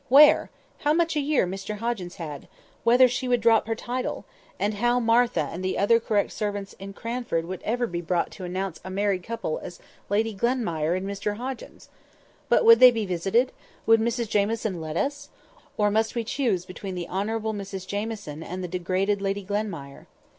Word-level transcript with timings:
Where? 0.09 0.49
How 0.79 0.93
much 0.93 1.15
a 1.15 1.19
year 1.19 1.45
Mr 1.45 1.77
Hoggins 1.77 2.15
had? 2.15 2.47
Whether 2.83 3.07
she 3.07 3.27
would 3.27 3.39
drop 3.39 3.67
her 3.67 3.75
title? 3.75 4.25
And 4.59 4.73
how 4.73 4.99
Martha 4.99 5.47
and 5.53 5.63
the 5.63 5.77
other 5.77 5.99
correct 5.99 6.31
servants 6.31 6.73
in 6.79 6.93
Cranford 6.93 7.45
would 7.45 7.61
ever 7.61 7.85
be 7.85 8.01
brought 8.01 8.31
to 8.31 8.43
announce 8.43 8.79
a 8.83 8.89
married 8.89 9.21
couple 9.21 9.59
as 9.61 9.79
Lady 10.09 10.33
Glenmire 10.33 10.97
and 10.97 11.05
Mr 11.07 11.37
Hoggins? 11.37 11.89
But 12.49 12.65
would 12.65 12.79
they 12.79 12.89
be 12.89 13.05
visited? 13.05 13.51
Would 13.85 13.99
Mrs 14.01 14.27
Jamieson 14.27 14.81
let 14.81 14.97
us? 14.97 15.29
Or 15.77 15.91
must 15.91 16.15
we 16.15 16.23
choose 16.23 16.65
between 16.65 16.95
the 16.95 17.07
Honourable 17.07 17.53
Mrs 17.53 17.85
Jamieson 17.85 18.41
and 18.41 18.63
the 18.63 18.67
degraded 18.67 19.21
Lady 19.21 19.43
Glenmire? 19.43 20.07